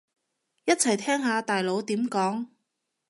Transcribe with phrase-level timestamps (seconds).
[0.65, 2.47] 一齊聽下大佬點講